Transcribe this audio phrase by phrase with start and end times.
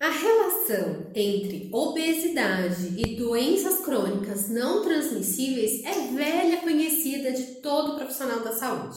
[0.00, 8.40] A relação entre obesidade e doenças crônicas não transmissíveis é velha conhecida de todo profissional
[8.40, 8.96] da saúde.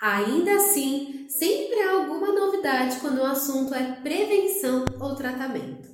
[0.00, 5.90] Ainda assim, sempre há alguma novidade quando o assunto é prevenção ou tratamento.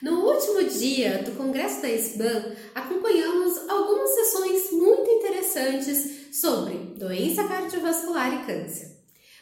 [0.00, 8.34] No último dia do Congresso da SBAN, acompanhamos algumas sessões muito interessantes sobre doença cardiovascular
[8.34, 8.98] e câncer.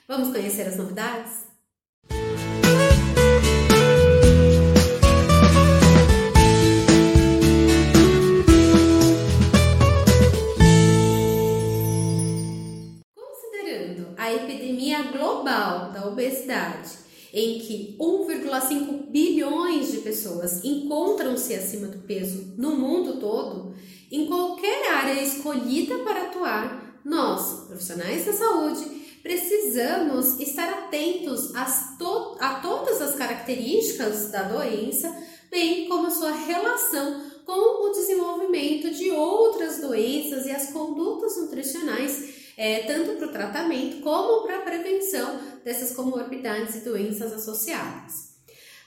[0.09, 1.52] Vamos conhecer as novidades?
[15.13, 16.91] Global da obesidade,
[17.33, 23.75] em que 1,5 bilhões de pessoas encontram-se acima do peso no mundo todo,
[24.11, 31.53] em qualquer área escolhida para atuar, nós, profissionais da saúde, precisamos estar atentos
[31.99, 35.17] to a todas as características da doença,
[35.51, 42.32] bem como a sua relação com o desenvolvimento de outras doenças e as condutas nutricionais
[42.57, 48.33] é, tanto para o tratamento como para a prevenção dessas comorbidades e doenças associadas.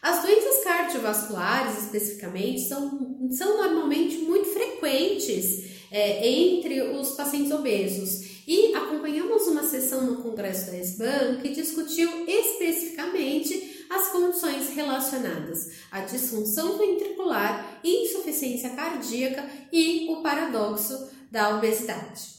[0.02, 8.76] As doenças cardiovasculares, especificamente, são, são normalmente muito frequentes é, entre os pacientes obesos e
[8.76, 16.78] acompanhamos uma sessão no Congresso da SBAN que discutiu especificamente as condições relacionadas à disfunção
[16.78, 22.35] ventricular, insuficiência cardíaca e o paradoxo da obesidade.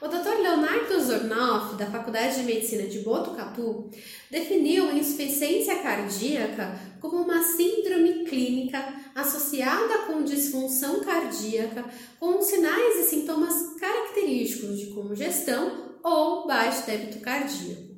[0.00, 0.40] O Dr.
[0.40, 3.90] Leonardo Zornoff, da Faculdade de Medicina de Botucatu,
[4.30, 8.82] definiu a insuficiência cardíaca como uma síndrome clínica
[9.14, 11.84] associada com disfunção cardíaca
[12.18, 17.90] com sinais e sintomas característicos de congestão ou baixo débito cardíaco.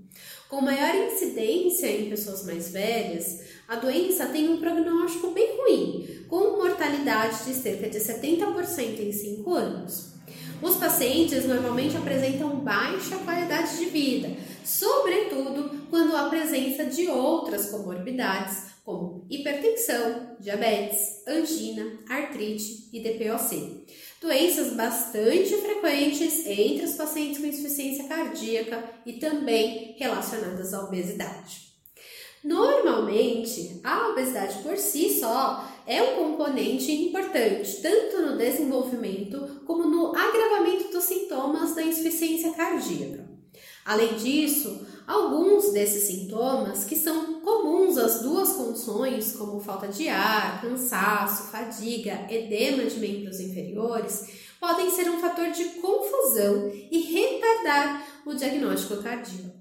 [0.49, 6.57] Com maior incidência em pessoas mais velhas, a doença tem um prognóstico bem ruim, com
[6.57, 10.12] mortalidade de cerca de 70% em 5 anos.
[10.63, 14.31] Os pacientes normalmente apresentam baixa qualidade de vida,
[14.65, 23.87] sobretudo quando há presença de outras comorbidades, como hipertensão, diabetes, angina, artrite e DPOC.
[24.21, 31.73] Doenças bastante frequentes entre os pacientes com insuficiência cardíaca e também relacionadas à obesidade.
[32.45, 40.17] Normalmente, a obesidade por si só é um componente importante tanto no desenvolvimento como no
[40.17, 43.31] agravamento dos sintomas da insuficiência cardíaca.
[43.85, 50.63] Além disso, alguns desses sintomas que são comuns às duas condições, como falta de ar,
[50.63, 58.33] cansaço, fadiga, edema de membros inferiores, podem ser um fator de confusão e retardar o
[58.33, 59.61] diagnóstico cardíaco.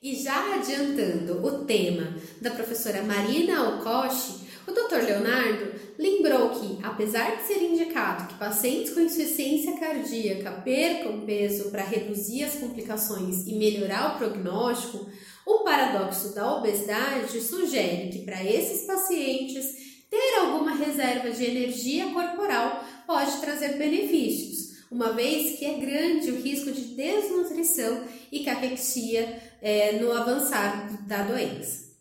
[0.00, 5.04] E já adiantando o tema da professora Marina Alcoche, o Dr.
[5.04, 11.82] Leonardo lembrou que, apesar de ser indicado que pacientes com insuficiência cardíaca percam peso para
[11.82, 15.06] reduzir as complicações e melhorar o prognóstico,
[15.46, 19.66] o paradoxo da obesidade sugere que para esses pacientes
[20.10, 24.64] ter alguma reserva de energia corporal pode trazer benefícios
[24.94, 31.22] uma vez que é grande o risco de desnutrição e caquexia é, no avançar da
[31.22, 31.93] doença.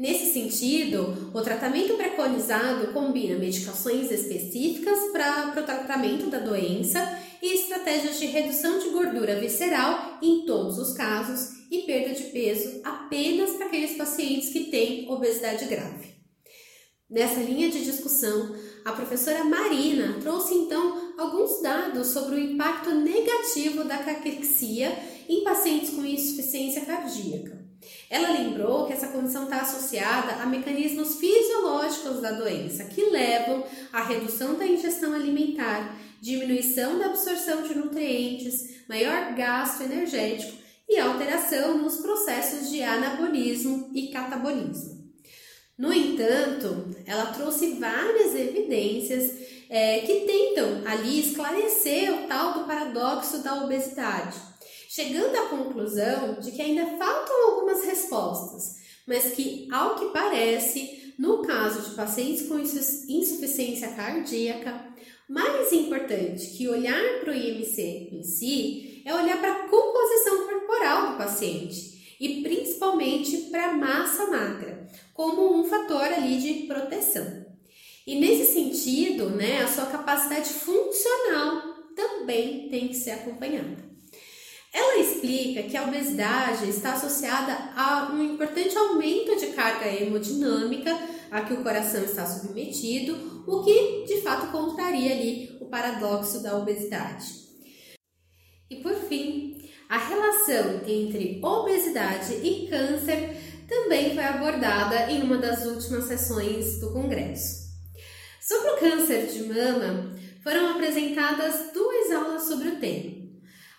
[0.00, 8.18] Nesse sentido, o tratamento preconizado combina medicações específicas para o tratamento da doença e estratégias
[8.18, 13.66] de redução de gordura visceral em todos os casos e perda de peso apenas para
[13.66, 16.14] aqueles pacientes que têm obesidade grave.
[17.10, 18.56] Nessa linha de discussão,
[18.86, 25.90] a professora Marina trouxe então alguns dados sobre o impacto negativo da caquexia em pacientes
[25.90, 27.59] com insuficiência cardíaca.
[28.08, 34.02] Ela lembrou que essa condição está associada a mecanismos fisiológicos da doença que levam à
[34.02, 40.58] redução da ingestão alimentar, diminuição da absorção de nutrientes, maior gasto energético
[40.88, 45.00] e alteração nos processos de anabolismo e catabolismo.
[45.78, 49.32] No entanto, ela trouxe várias evidências
[49.70, 54.36] é, que tentam ali esclarecer o tal do paradoxo da obesidade,
[54.90, 58.74] chegando à conclusão de que ainda faltam algumas respostas,
[59.06, 64.92] mas que, ao que parece, no caso de pacientes com insuficiência cardíaca,
[65.28, 71.12] mais importante que olhar para o IMC em si é olhar para a composição corporal
[71.12, 77.46] do paciente e principalmente para a massa magra, como um fator ali de proteção.
[78.04, 83.89] E nesse sentido, né, a sua capacidade funcional também tem que ser acompanhada.
[84.72, 90.96] Ela explica que a obesidade está associada a um importante aumento de carga hemodinâmica
[91.30, 96.56] a que o coração está submetido, o que de fato contraria ali o paradoxo da
[96.56, 97.26] obesidade.
[98.68, 99.58] E por fim,
[99.88, 103.36] a relação entre obesidade e câncer
[103.68, 107.70] também foi abordada em uma das últimas sessões do Congresso.
[108.40, 113.19] Sobre o câncer de mama, foram apresentadas duas aulas sobre o tema.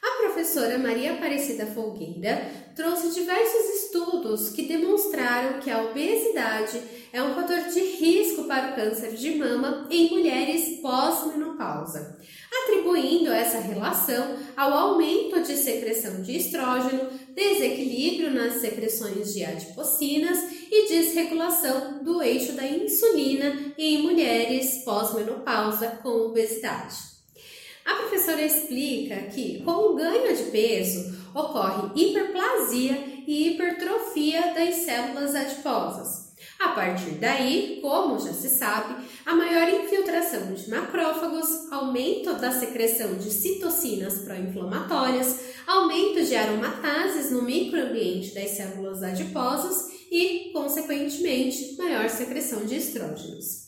[0.04, 6.82] A professora Maria Aparecida Folgueira trouxe diversos estudos que demonstraram que a obesidade
[7.14, 12.18] é um fator de risco para o câncer de mama em mulheres pós-menopausa,
[12.52, 20.40] atribuindo essa relação ao aumento de secreção de estrógeno, desequilíbrio nas secreções de adipocinas
[20.72, 27.21] e desregulação do eixo da insulina em mulheres pós-menopausa com obesidade.
[27.86, 35.36] A professora explica que, com o ganho de peso, ocorre hiperplasia e hipertrofia das células
[35.36, 36.32] adiposas.
[36.60, 43.16] A partir daí, como já se sabe, a maior infiltração de macrófagos, aumento da secreção
[43.16, 52.66] de citocinas pró-inflamatórias, aumento de aromatases no microambiente das células adiposas e, consequentemente, maior secreção
[52.66, 53.61] de estrógenos.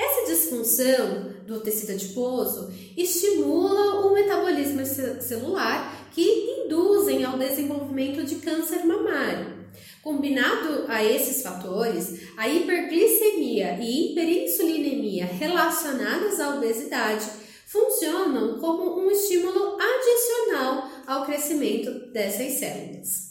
[0.00, 8.86] Essa disfunção do tecido adiposo estimula o metabolismo celular que induzem ao desenvolvimento de câncer
[8.86, 9.60] mamário.
[10.02, 17.26] Combinado a esses fatores, a hiperglicemia e hiperinsulinemia relacionadas à obesidade
[17.66, 23.29] funcionam como um estímulo adicional ao crescimento dessas células.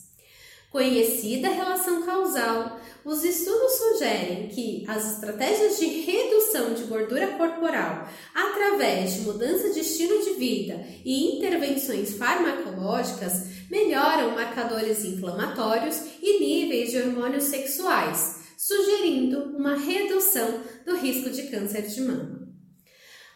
[0.69, 8.07] Conhecida a relação causal, os estudos sugerem que as estratégias de redução de gordura corporal
[8.35, 16.91] através de mudança de estilo de vida e intervenções farmacológicas melhoram marcadores inflamatórios e níveis
[16.91, 22.47] de hormônios sexuais, sugerindo uma redução do risco de câncer de mama.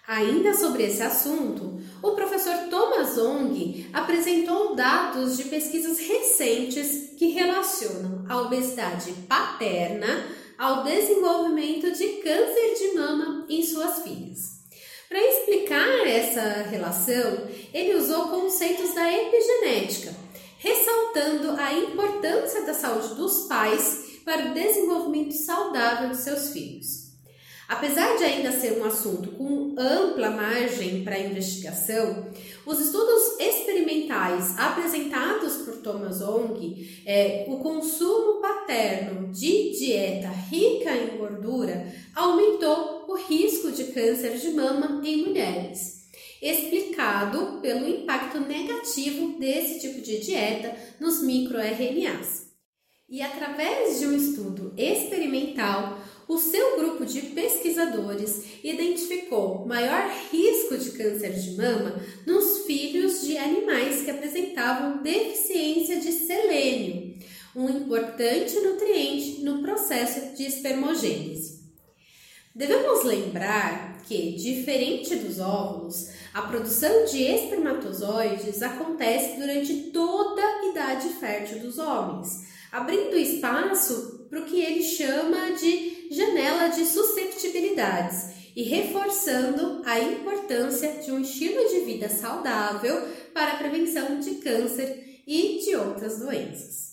[0.06, 2.12] Ainda sobre esse assunto, o
[3.04, 10.26] professor Thomas Ong apresentou dados de pesquisas recentes que relacionam a obesidade paterna
[10.58, 14.64] ao desenvolvimento de câncer de mama em suas filhas.
[15.10, 20.14] Para explicar essa relação, ele usou conceitos da epigenética,
[20.58, 27.03] ressaltando a importância da saúde dos pais para o desenvolvimento saudável de seus filhos.
[27.68, 32.28] Apesar de ainda ser um assunto com ampla margem para investigação,
[32.66, 41.18] os estudos experimentais apresentados por Thomas Ong, é, o consumo paterno de dieta rica em
[41.18, 46.04] gordura aumentou o risco de câncer de mama em mulheres,
[46.42, 52.44] explicado pelo impacto negativo desse tipo de dieta nos microRNAs.
[53.10, 60.92] E através de um estudo experimental, o seu grupo de pesquisadores identificou maior risco de
[60.92, 67.14] câncer de mama nos filhos de animais que apresentavam deficiência de selênio,
[67.56, 71.64] um importante nutriente no processo de espermogênese.
[72.56, 81.10] Devemos lembrar que, diferente dos óvulos, a produção de espermatozoides acontece durante toda a idade
[81.10, 88.64] fértil dos homens, abrindo espaço para o que ele chama de janela de susceptibilidades e
[88.64, 93.00] reforçando a importância de um estilo de vida saudável
[93.32, 96.93] para a prevenção de câncer e de outras doenças.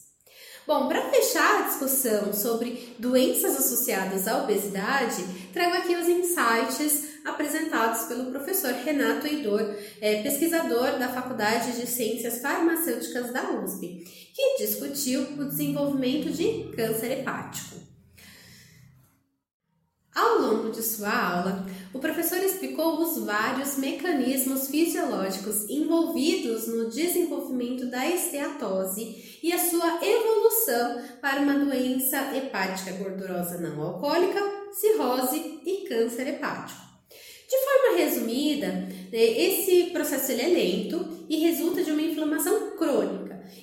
[0.66, 8.04] Bom, para fechar a discussão sobre doenças associadas à obesidade, trago aqui os insights apresentados
[8.04, 15.22] pelo professor Renato Eidor, é, pesquisador da Faculdade de Ciências Farmacêuticas da USP, que discutiu
[15.38, 17.89] o desenvolvimento de câncer hepático.
[20.12, 21.64] Ao longo de sua aula,
[21.94, 30.04] o professor explicou os vários mecanismos fisiológicos envolvidos no desenvolvimento da esteatose e a sua
[30.04, 34.40] evolução para uma doença hepática gordurosa não alcoólica,
[34.72, 36.80] cirrose e câncer hepático.
[37.48, 43.19] De forma resumida, né, esse processo é lento e resulta de uma inflamação crônica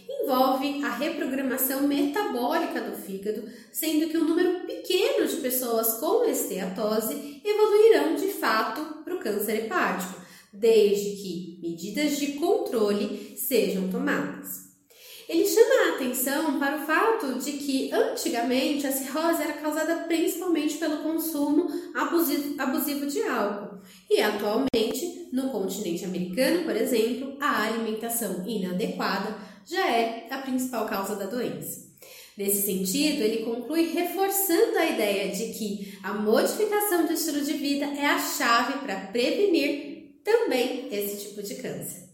[0.10, 7.41] envolve a reprogramação metabólica do fígado, sendo que um número pequeno de pessoas com esteatose
[7.44, 14.67] evoluirão de fato para o câncer hepático, desde que medidas de controle sejam tomadas.
[15.27, 20.77] Ele chama a atenção para o fato de que antigamente a cirrose era causada principalmente
[20.77, 23.77] pelo consumo abusivo, abusivo de álcool
[24.10, 29.36] e atualmente no continente americano, por exemplo, a alimentação inadequada
[29.68, 31.86] já é a principal causa da doença.
[32.38, 37.86] Nesse sentido, ele conclui reforçando a ideia de que a modificação do estilo de vida
[37.86, 42.08] é a chave para prevenir também esse tipo de câncer.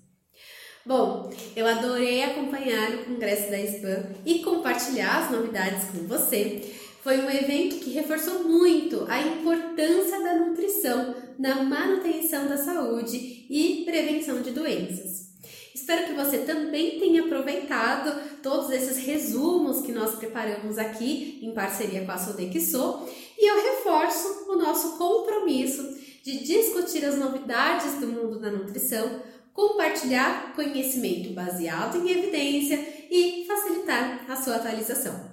[0.85, 6.61] Bom, eu adorei acompanhar o Congresso da SPAM e compartilhar as novidades com você.
[7.01, 13.83] Foi um evento que reforçou muito a importância da nutrição na manutenção da saúde e
[13.85, 15.32] prevenção de doenças.
[15.73, 22.05] Espero que você também tenha aproveitado todos esses resumos que nós preparamos aqui em parceria
[22.05, 28.39] com a Sodexo e eu reforço o nosso compromisso de discutir as novidades do mundo
[28.39, 29.21] da nutrição
[29.53, 35.31] compartilhar conhecimento baseado em evidência e facilitar a sua atualização.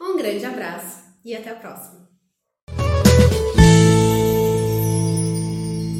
[0.00, 1.99] Um grande abraço e até a próxima!